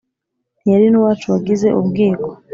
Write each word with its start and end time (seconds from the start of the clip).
Ntiyari 0.61 0.87
n'uwacu 0.89 1.25
wagize 1.33 1.67
ubwiko 1.79 2.29